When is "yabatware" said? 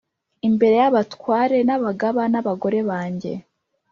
0.81-1.57